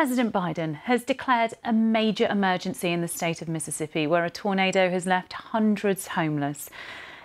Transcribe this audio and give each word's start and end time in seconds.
President 0.00 0.32
Biden 0.32 0.76
has 0.76 1.04
declared 1.04 1.52
a 1.62 1.74
major 1.74 2.26
emergency 2.28 2.88
in 2.88 3.02
the 3.02 3.06
state 3.06 3.42
of 3.42 3.48
Mississippi, 3.48 4.06
where 4.06 4.24
a 4.24 4.30
tornado 4.30 4.88
has 4.88 5.04
left 5.04 5.34
hundreds 5.34 6.06
homeless. 6.06 6.70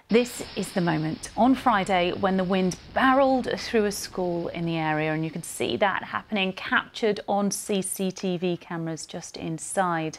This 0.09 0.43
is 0.57 0.73
the 0.73 0.81
moment 0.81 1.29
on 1.37 1.55
Friday 1.55 2.11
when 2.11 2.35
the 2.35 2.43
wind 2.43 2.75
barreled 2.93 3.47
through 3.57 3.85
a 3.85 3.93
school 3.93 4.49
in 4.49 4.65
the 4.65 4.75
area, 4.75 5.13
and 5.13 5.23
you 5.23 5.31
can 5.31 5.41
see 5.41 5.77
that 5.77 6.03
happening, 6.03 6.51
captured 6.51 7.21
on 7.29 7.49
CCTV 7.49 8.59
cameras 8.59 9.05
just 9.05 9.37
inside. 9.37 10.17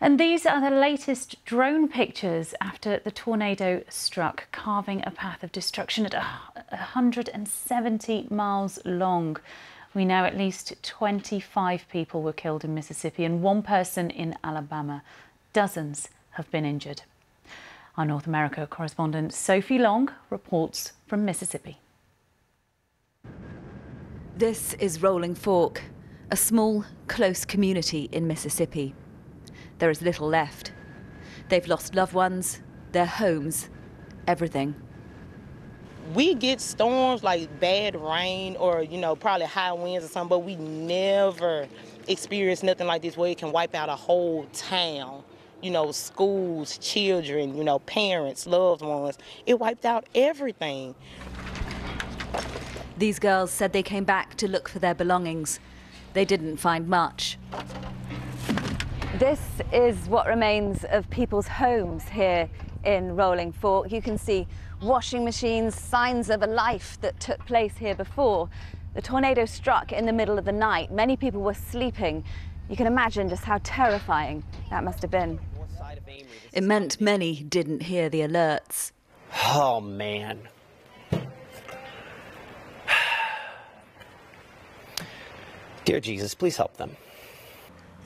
And 0.00 0.20
these 0.20 0.46
are 0.46 0.60
the 0.60 0.76
latest 0.76 1.44
drone 1.44 1.88
pictures 1.88 2.54
after 2.60 3.00
the 3.00 3.10
tornado 3.10 3.82
struck, 3.88 4.46
carving 4.52 5.02
a 5.04 5.10
path 5.10 5.42
of 5.42 5.50
destruction 5.50 6.06
at 6.06 6.14
170 6.14 8.28
miles 8.30 8.78
long. 8.84 9.38
We 9.94 10.04
know 10.04 10.24
at 10.24 10.36
least 10.36 10.74
25 10.82 11.86
people 11.88 12.20
were 12.20 12.32
killed 12.32 12.64
in 12.64 12.74
Mississippi 12.74 13.24
and 13.24 13.42
one 13.42 13.62
person 13.62 14.10
in 14.10 14.36
Alabama. 14.42 15.04
Dozens 15.52 16.08
have 16.32 16.50
been 16.50 16.64
injured. 16.64 17.02
Our 17.96 18.04
North 18.04 18.26
America 18.26 18.66
correspondent 18.66 19.32
Sophie 19.32 19.78
Long 19.78 20.10
reports 20.30 20.94
from 21.06 21.24
Mississippi. 21.24 21.78
This 24.36 24.74
is 24.74 25.00
Rolling 25.00 25.36
Fork, 25.36 25.82
a 26.28 26.36
small, 26.36 26.84
close 27.06 27.44
community 27.44 28.08
in 28.10 28.26
Mississippi. 28.26 28.96
There 29.78 29.90
is 29.90 30.02
little 30.02 30.26
left. 30.26 30.72
They've 31.50 31.68
lost 31.68 31.94
loved 31.94 32.14
ones, 32.14 32.60
their 32.90 33.06
homes, 33.06 33.68
everything 34.26 34.74
we 36.12 36.34
get 36.34 36.60
storms 36.60 37.22
like 37.22 37.48
bad 37.60 37.96
rain 37.96 38.56
or 38.56 38.82
you 38.82 38.98
know 38.98 39.16
probably 39.16 39.46
high 39.46 39.72
winds 39.72 40.04
or 40.04 40.08
something 40.08 40.28
but 40.28 40.40
we 40.40 40.56
never 40.56 41.66
experience 42.08 42.62
nothing 42.62 42.86
like 42.86 43.00
this 43.00 43.16
where 43.16 43.30
it 43.30 43.38
can 43.38 43.52
wipe 43.52 43.74
out 43.74 43.88
a 43.88 43.96
whole 43.96 44.44
town. 44.52 45.22
You 45.62 45.70
know 45.70 45.92
schools 45.92 46.76
children 46.78 47.56
you 47.56 47.64
know 47.64 47.78
parents 47.80 48.46
loved 48.46 48.82
ones. 48.82 49.16
It 49.46 49.58
wiped 49.58 49.86
out 49.86 50.06
everything. 50.14 50.94
These 52.98 53.18
girls 53.18 53.50
said 53.50 53.72
they 53.72 53.82
came 53.82 54.04
back 54.04 54.36
to 54.36 54.46
look 54.46 54.68
for 54.68 54.78
their 54.78 54.94
belongings. 54.94 55.58
They 56.12 56.24
didn't 56.24 56.58
find 56.58 56.86
much 56.86 57.38
this 59.18 59.40
is 59.72 60.08
what 60.08 60.26
remains 60.26 60.84
of 60.90 61.08
people's 61.08 61.46
homes 61.46 62.08
here 62.08 62.48
in 62.84 63.14
Rolling 63.14 63.52
Fork. 63.52 63.92
You 63.92 64.02
can 64.02 64.18
see 64.18 64.48
washing 64.82 65.24
machines, 65.24 65.78
signs 65.78 66.30
of 66.30 66.42
a 66.42 66.48
life 66.48 66.98
that 67.00 67.20
took 67.20 67.38
place 67.46 67.76
here 67.76 67.94
before. 67.94 68.48
The 68.94 69.02
tornado 69.02 69.44
struck 69.44 69.92
in 69.92 70.04
the 70.04 70.12
middle 70.12 70.36
of 70.36 70.44
the 70.44 70.52
night. 70.52 70.90
Many 70.90 71.16
people 71.16 71.42
were 71.42 71.54
sleeping. 71.54 72.24
You 72.68 72.74
can 72.76 72.88
imagine 72.88 73.28
just 73.28 73.44
how 73.44 73.60
terrifying 73.62 74.42
that 74.70 74.82
must 74.82 75.00
have 75.02 75.12
been. 75.12 75.38
It 76.52 76.64
meant 76.64 77.00
many 77.00 77.44
didn't 77.44 77.84
hear 77.84 78.08
the 78.08 78.22
alerts. 78.22 78.90
Oh, 79.52 79.80
man. 79.80 80.48
Dear 85.84 86.00
Jesus, 86.00 86.34
please 86.34 86.56
help 86.56 86.76
them. 86.78 86.96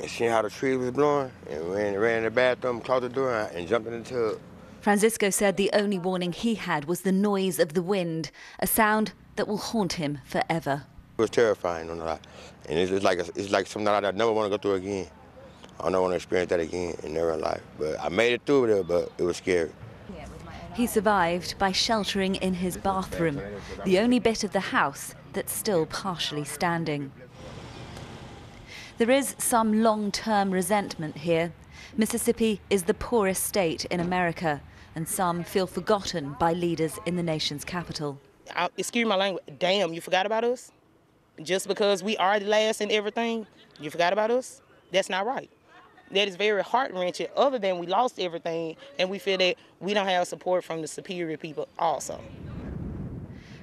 And 0.01 0.11
seeing 0.11 0.31
how 0.31 0.43
the 0.43 0.51
tree 0.51 0.77
was 0.77 0.91
blowing, 0.93 1.33
and 1.51 1.73
ran, 1.73 1.99
ran 1.99 2.19
in 2.19 2.25
the 2.25 2.31
bathroom, 2.31 2.81
closed 2.81 3.05
the 3.05 3.09
door, 3.09 3.51
and 3.55 3.67
jumped 3.67 3.89
in 3.89 4.03
the 4.03 4.09
tub. 4.09 4.41
Francisco 4.81 5.29
said 5.29 5.57
the 5.57 5.71
only 5.73 5.99
warning 5.99 6.33
he 6.33 6.55
had 6.55 6.85
was 6.85 7.01
the 7.01 7.13
noise 7.13 7.59
of 7.59 7.75
the 7.75 7.83
wind, 7.83 8.31
a 8.61 8.67
sound 8.67 9.13
that 9.35 9.49
will 9.49 9.59
haunt 9.59 9.95
him 9.95 10.19
forever. 10.25 10.85
It 11.19 11.23
was 11.23 11.31
terrifying, 11.31 11.91
and 11.91 12.01
it's, 12.69 13.03
like 13.03 13.19
it's 13.19 13.51
like 13.51 13.67
something 13.67 13.87
that 13.87 14.05
I 14.05 14.11
never 14.13 14.33
want 14.33 14.47
to 14.53 14.57
go 14.57 14.61
through 14.61 14.75
again. 14.75 15.09
I 15.81 15.91
don't 15.91 16.01
want 16.01 16.13
to 16.13 16.17
experience 16.17 16.51
that 16.51 16.61
again 16.61 16.95
in 17.03 17.15
their 17.15 17.37
life. 17.37 17.63
But 17.79 18.01
I 18.01 18.09
made 18.09 18.33
it 18.35 18.43
through 18.47 18.69
there, 18.69 18.85
but 18.85 19.11
it 19.19 19.25
was 19.25 19.37
scary. 19.37 19.71
He 20.75 20.87
survived 20.87 21.59
by 21.59 21.73
sheltering 21.73 22.37
in 22.37 22.55
his 22.55 22.77
bathroom, 22.77 23.41
the 23.85 23.99
only 23.99 24.21
bit 24.21 24.45
of 24.45 24.53
the 24.53 24.61
house 24.61 25.17
that's 25.33 25.53
still 25.53 25.87
partially 25.87 26.45
standing. 26.45 27.11
There 28.99 29.13
is 29.13 29.37
some 29.39 29.81
long-term 29.81 30.51
resentment 30.51 31.19
here. 31.19 31.53
Mississippi 31.97 32.61
is 32.69 32.83
the 32.83 32.95
poorest 32.95 33.45
state 33.45 33.85
in 33.85 34.01
America, 34.01 34.61
and 34.97 35.09
some 35.09 35.45
feel 35.45 35.69
forgotten 35.69 36.35
by 36.41 36.53
leaders 36.53 36.99
in 37.07 37.15
the 37.15 37.23
nation's 37.23 37.65
capital. 37.65 38.19
I, 38.57 38.69
excuse 38.77 39.07
my 39.07 39.15
language, 39.15 39.45
damn, 39.61 39.93
you 39.93 40.01
forgot 40.01 40.27
about 40.27 40.43
us? 40.43 40.73
Just 41.41 41.69
because 41.69 42.03
we 42.03 42.17
are 42.17 42.41
the 42.41 42.47
last 42.47 42.81
in 42.81 42.91
everything, 42.91 43.47
you 43.79 43.89
forgot 43.89 44.13
about 44.13 44.33
us? 44.33 44.63
That's 44.91 45.09
not 45.09 45.25
right. 45.25 45.49
That 46.11 46.27
is 46.27 46.35
very 46.35 46.65
heart-wrenching, 46.65 47.29
other 47.37 47.61
than 47.61 47.79
we 47.79 47.87
lost 47.87 48.19
everything, 48.19 48.75
and 48.99 49.09
we 49.09 49.21
feel 49.21 49.39
that 49.39 49.55
we 49.79 49.95
don't 49.95 50.09
have 50.09 50.27
support 50.27 50.65
from 50.65 50.81
the 50.81 50.89
superior 50.89 51.37
people 51.37 51.69
also. 51.79 52.21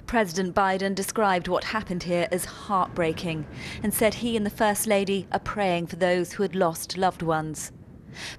President 0.06 0.54
Biden 0.54 0.94
described 0.94 1.48
what 1.48 1.64
happened 1.64 2.04
here 2.04 2.28
as 2.30 2.44
heartbreaking 2.44 3.44
and 3.82 3.92
said 3.92 4.14
he 4.14 4.36
and 4.36 4.46
the 4.46 4.50
First 4.50 4.86
Lady 4.86 5.26
are 5.32 5.40
praying 5.40 5.88
for 5.88 5.96
those 5.96 6.32
who 6.32 6.44
had 6.44 6.54
lost 6.54 6.96
loved 6.96 7.22
ones. 7.22 7.72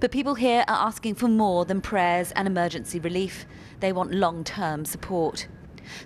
But 0.00 0.10
people 0.10 0.34
here 0.34 0.64
are 0.66 0.86
asking 0.86 1.16
for 1.16 1.28
more 1.28 1.66
than 1.66 1.82
prayers 1.82 2.32
and 2.32 2.48
emergency 2.48 2.98
relief. 2.98 3.44
They 3.80 3.92
want 3.92 4.14
long-term 4.14 4.86
support. 4.86 5.46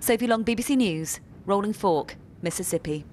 Sophie 0.01 0.27
Long, 0.27 0.43
BBC 0.43 0.75
News, 0.75 1.21
Rolling 1.45 1.73
Fork, 1.73 2.17
Mississippi. 2.41 3.05